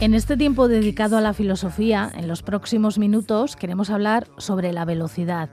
[0.00, 4.84] En este tiempo dedicado a la filosofía, en los próximos minutos queremos hablar sobre la
[4.84, 5.50] velocidad.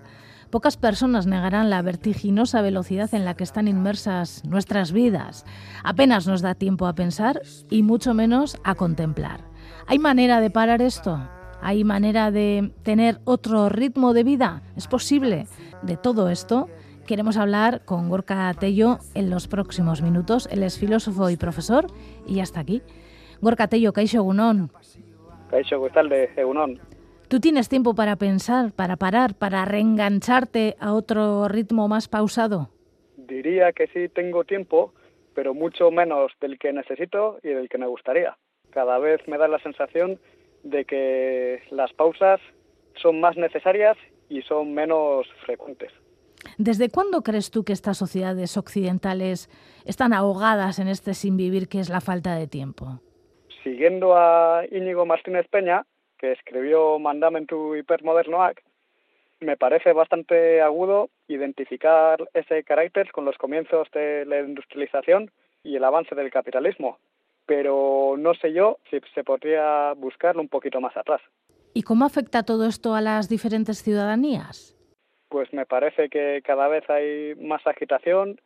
[0.50, 5.46] Pocas personas negarán la vertiginosa velocidad en la que están inmersas nuestras vidas.
[5.84, 9.42] Apenas nos da tiempo a pensar y mucho menos a contemplar.
[9.86, 11.22] ¿Hay manera de parar esto?
[11.62, 14.64] ¿Hay manera de tener otro ritmo de vida?
[14.76, 15.46] ¿Es posible?
[15.84, 16.68] De todo esto
[17.08, 20.48] queremos hablar con Gorka Tello en los próximos minutos.
[20.52, 21.88] Él es filósofo y profesor
[22.26, 22.82] y ya está aquí.
[23.42, 24.72] Gorka Tello, Kaixo Egunon.
[25.50, 25.80] Kaixo,
[26.10, 26.80] de Egunon.
[27.28, 32.70] ¿Tú tienes tiempo para pensar, para parar, para reengancharte a otro ritmo más pausado?
[33.18, 34.94] Diría que sí tengo tiempo,
[35.34, 38.38] pero mucho menos del que necesito y del que me gustaría.
[38.72, 40.20] Cada vez me da la sensación
[40.64, 42.40] de que las pausas
[43.02, 43.98] son más necesarias
[44.30, 45.92] y son menos frecuentes.
[46.58, 49.50] ¿Desde cuándo crees tú que estas sociedades occidentales
[49.86, 53.00] están ahogadas en este sin vivir que es la falta de tiempo?
[53.64, 55.86] siguiendo a Íñigo Martínez Peña,
[56.18, 58.62] que escribió Mandamentu Hipermodernoac,
[59.40, 65.32] me parece bastante agudo identificar ese carácter con los comienzos de la industrialización
[65.64, 67.00] y el avance del capitalismo,
[67.52, 71.20] pero no sé yo si se podría buscarlo un poquito más atrás.
[71.74, 74.74] ¿Y cómo afecta todo esto a las diferentes ciudadanías?
[75.28, 78.40] Pues me parece que cada vez hay más agitación,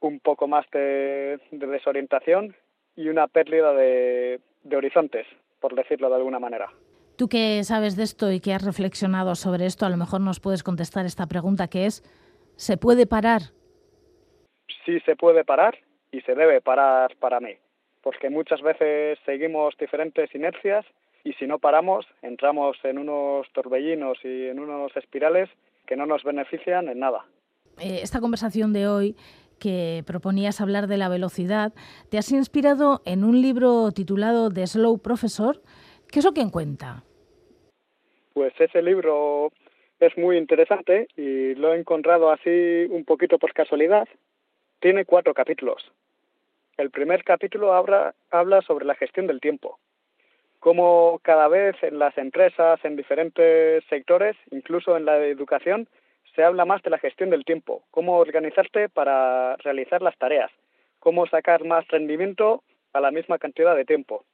[0.00, 2.54] un poco más de, de desorientación
[2.94, 4.42] y una pérdida de,
[4.76, 5.26] horizontes,
[5.58, 6.70] por decirlo de alguna manera.
[7.16, 10.40] Tú que sabes de esto y que has reflexionado sobre esto, a lo mejor nos
[10.40, 12.02] puedes contestar esta pregunta que es,
[12.56, 13.40] ¿se puede parar?
[14.84, 15.78] Sí se puede parar
[16.12, 17.56] y se debe parar para mí,
[18.04, 20.84] porque muchas veces seguimos diferentes inercias
[21.24, 25.48] y si no paramos entramos en unos torbellinos y en unos espirales
[25.86, 27.24] que no nos benefician en nada.
[27.80, 29.16] Eh, esta conversación de hoy
[29.58, 31.72] que proponías hablar de la velocidad,
[32.10, 35.62] te has inspirado en un libro titulado The Slow Professor.
[36.10, 37.04] ¿Qué es lo que encuentra?
[38.34, 39.52] Pues ese libro
[40.00, 44.06] es muy interesante y lo he encontrado así un poquito por casualidad.
[44.80, 45.90] Tiene cuatro capítulos.
[46.76, 49.78] El primer capítulo habla, habla sobre la gestión del tiempo,
[50.58, 55.86] cómo cada vez en las empresas, en diferentes sectores, incluso en la educación,
[56.34, 60.50] se habla más de la gestión del tiempo, cómo organizarte para realizar las tareas,
[60.98, 64.24] cómo sacar más rendimiento a la misma cantidad de tiempo.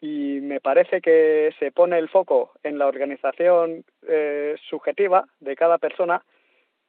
[0.00, 5.78] Y me parece que se pone el foco en la organización eh, subjetiva de cada
[5.78, 6.24] persona,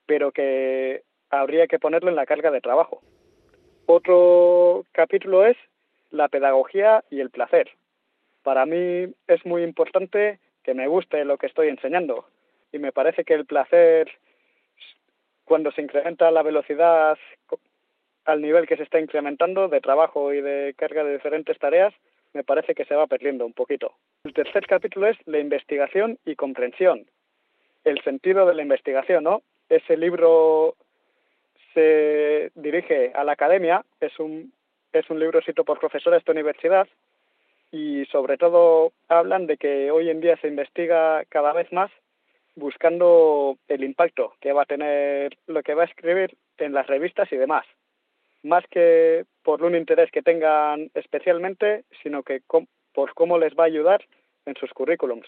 [0.08, 3.02] pero que habría que ponerlo en la carga de trabajo.
[3.86, 5.58] Otro capítulo es
[6.12, 7.70] la pedagogía y el placer.
[8.44, 12.26] Para mí es muy importante que me guste lo que estoy enseñando
[12.72, 14.12] y me parece que el placer
[15.46, 17.18] cuando se incrementa la velocidad
[18.26, 21.94] al nivel que se está incrementando de trabajo y de carga de diferentes tareas,
[22.34, 23.94] me parece que se va perdiendo un poquito.
[24.24, 27.06] El tercer capítulo es la investigación y comprensión.
[27.84, 29.42] El sentido de la investigación, ¿no?
[29.70, 30.76] Ese libro
[31.74, 34.54] se dirige a la academia, es un,
[34.94, 36.88] es un libro escrito por profesores de esta universidad
[37.72, 41.92] y sobre todo hablan de que hoy en día se investiga cada vez más
[42.56, 47.32] buscando el impacto que va a tener lo que va a escribir en las revistas
[47.32, 47.66] y demás,
[48.44, 52.42] más que por un interés que tengan especialmente, sino que
[52.94, 54.04] por cómo les va a ayudar
[54.46, 55.28] en sus currículums.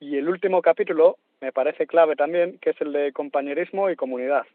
[0.00, 4.46] Y el último capítulo me parece clave también, que es el de compañerismo y comunidad.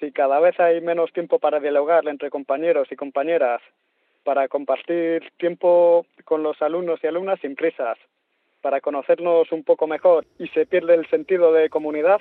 [0.00, 3.60] Si cada vez hay menos tiempo para dialogar entre compañeros y compañeras,
[4.24, 7.98] para compartir tiempo con los alumnos y alumnas sin prisas,
[8.60, 12.20] para conocernos un poco mejor y se pierde el sentido de comunidad,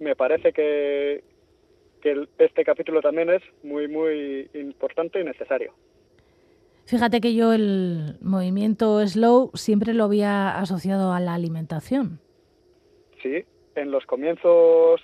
[0.00, 1.22] me parece que,
[2.02, 5.72] que este capítulo también es muy, muy importante y necesario.
[6.86, 12.20] Fíjate que yo el movimiento slow siempre lo había asociado a la alimentación.
[13.22, 13.44] Sí,
[13.74, 15.00] en los comienzos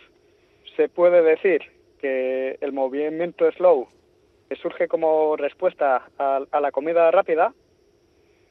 [0.77, 1.72] se puede decir
[2.03, 3.89] que el movimiento slow
[4.61, 7.55] surge como respuesta a la comida rápida,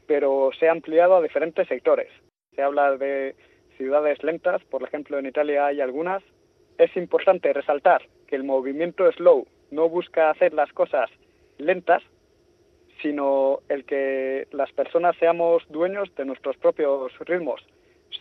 [0.07, 2.09] pero se ha ampliado a diferentes sectores.
[2.56, 3.36] Se habla de
[3.77, 6.24] ciudades lentas, por ejemplo en Italia hay algunas.
[6.77, 11.09] Es importante resaltar que el movimiento slow no busca hacer las cosas
[11.57, 12.01] lentas,
[13.01, 17.65] sino el que las personas seamos dueños de nuestros propios ritmos.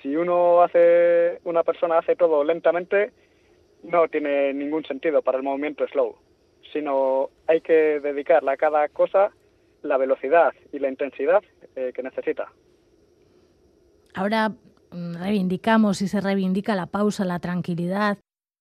[0.03, 3.13] Si uno hace, una persona hace todo lentamente,
[3.83, 6.17] no tiene ningún sentido para el movimiento slow,
[6.73, 9.33] sino hay que dedicar a cada cosa
[9.83, 11.43] la velocidad y la intensidad
[11.77, 12.53] eh, que necesita.
[14.15, 14.51] Ahora
[14.91, 18.19] mm, reivindicamos y se reivindica la pausa, la tranquilidad.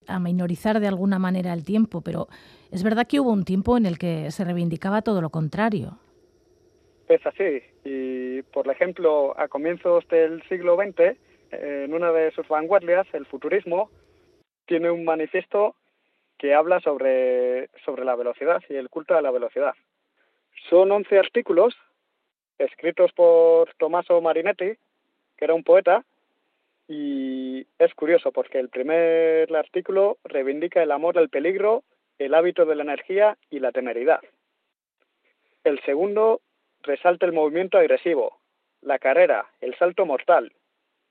[0.07, 2.29] a minorizar de alguna manera el tiempo, pero
[2.71, 5.99] es verdad que hubo un tiempo en el que se reivindicaba todo lo contrario.
[7.07, 11.15] Es así, y por ejemplo, a comienzos del siglo XX,
[11.51, 13.89] en una de sus vanguardias, el futurismo,
[14.69, 15.75] tiene un manifiesto
[16.37, 19.73] que habla sobre, sobre la velocidad y el culto de la velocidad.
[20.69, 21.75] Son 11 artículos
[22.59, 24.77] escritos por Tommaso Marinetti,
[25.37, 26.05] que era un poeta,
[26.87, 31.83] y es curioso porque el primer artículo reivindica el amor al peligro,
[32.19, 34.21] el hábito de la energía y la temeridad.
[35.63, 36.41] El segundo
[36.83, 38.37] resalta el movimiento agresivo,
[38.81, 40.51] la carrera, el salto mortal.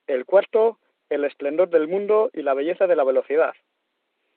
[0.07, 0.79] El cuarto,
[1.11, 3.55] el esplendor del mundo y la belleza de la velocidad.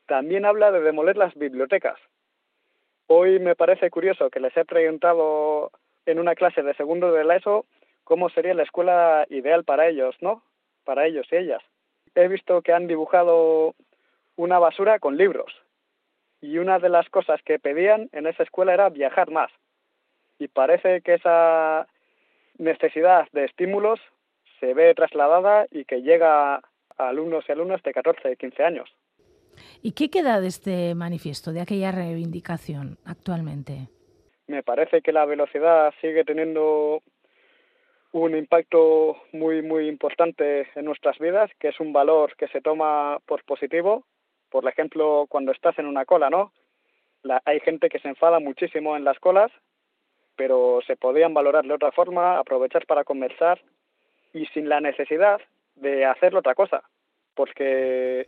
[0.07, 1.99] También habla de demoler las bibliotecas.
[3.07, 5.71] Hoy me parece curioso que les he preguntado
[6.05, 7.65] en una clase de segundo de la ESO
[8.03, 10.43] cómo sería la escuela ideal para ellos, ¿no?
[10.83, 11.61] Para ellos y ellas.
[12.15, 13.75] He visto que han dibujado
[14.35, 15.53] una basura con libros.
[16.41, 19.51] Y una de las cosas que pedían en esa escuela era viajar más.
[20.39, 21.87] Y parece que esa
[22.57, 23.99] necesidad de estímulos
[24.61, 26.61] se ve trasladada y que llega a
[26.97, 28.89] alumnos y alumnas de 14 y 15 años.
[29.81, 33.89] ¿Y qué queda de este manifiesto, de aquella reivindicación actualmente?
[34.47, 37.01] Me parece que la velocidad sigue teniendo
[38.13, 43.19] un impacto muy, muy importante en nuestras vidas, que es un valor que se toma
[43.25, 44.05] por positivo.
[44.49, 46.53] Por ejemplo, cuando estás en una cola, ¿no?
[47.45, 49.51] hay gente que se enfada muchísimo en las colas,
[50.35, 53.61] pero se podían valorar de otra forma, aprovechar para conversar
[54.33, 55.41] y sin la necesidad
[55.75, 56.83] de hacer otra cosa,
[57.35, 58.27] porque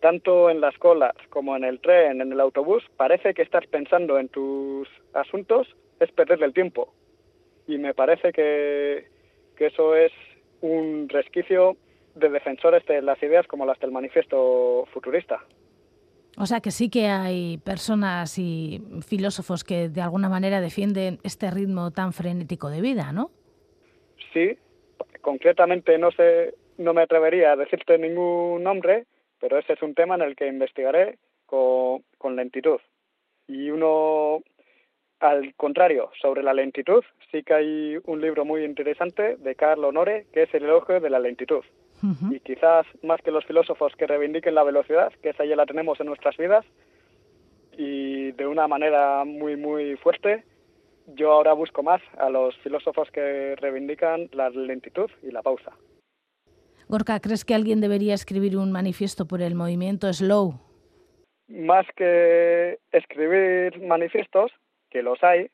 [0.00, 4.18] tanto en las colas como en el tren, en el autobús, parece que estás pensando
[4.18, 5.66] en tus asuntos
[6.00, 6.92] es perderle el tiempo.
[7.66, 9.08] Y me parece que,
[9.56, 10.12] que eso es
[10.60, 11.76] un resquicio
[12.14, 15.40] de defensores de las ideas como las del manifiesto futurista.
[16.36, 21.50] O sea que sí que hay personas y filósofos que de alguna manera defienden este
[21.50, 23.30] ritmo tan frenético de vida, ¿no?
[24.32, 24.56] Sí,
[25.20, 29.06] concretamente no sé, no me atrevería a decirte ningún nombre,
[29.40, 32.80] pero ese es un tema en el que investigaré con, con lentitud.
[33.46, 34.42] Y uno,
[35.20, 40.26] al contrario, sobre la lentitud, sí que hay un libro muy interesante de Carl Honore,
[40.32, 41.64] que es El elogio de la lentitud.
[42.30, 45.98] Y quizás más que los filósofos que reivindiquen la velocidad, que esa ya la tenemos
[45.98, 46.64] en nuestras vidas,
[47.76, 50.44] y de una manera muy, muy fuerte,
[51.14, 55.72] yo ahora busco más a los filósofos que reivindican la lentitud y la pausa.
[56.88, 60.54] Gorka, ¿crees que alguien debería escribir un manifiesto por el movimiento Slow?
[61.48, 64.52] Más que escribir manifiestos,
[64.90, 65.50] que los hay,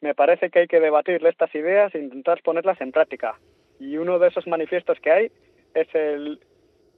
[0.00, 3.38] me parece que hay que debatir estas ideas e intentar ponerlas en práctica.
[3.80, 5.32] Y uno de esos manifiestos que hay
[5.74, 6.40] es el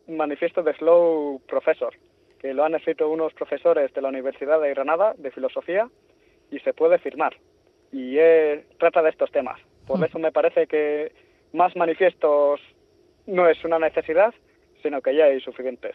[0.09, 1.95] manifiesto de Slow Professor,
[2.41, 5.89] que lo han escrito unos profesores de la Universidad de Granada de Filosofía
[6.51, 7.37] y se puede firmar.
[7.93, 8.17] Y
[8.79, 9.61] trata de estos temas.
[9.87, 10.05] Por hmm.
[10.05, 11.13] eso me parece que
[11.53, 12.61] más manifiestos
[13.27, 14.35] no es una necesidad,
[14.83, 15.95] sino que ya hay suficientes.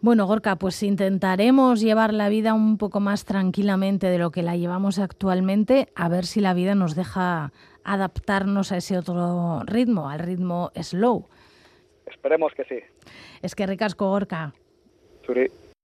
[0.00, 4.56] Bueno, Gorka, pues intentaremos llevar la vida un poco más tranquilamente de lo que la
[4.56, 7.52] llevamos actualmente, a ver si la vida nos deja
[7.82, 11.26] adaptarnos a ese otro ritmo, al ritmo slow.
[12.06, 12.78] Esperemos que sí.
[13.42, 14.52] Es que ricasco, Gorka.
[15.26, 15.50] Suri.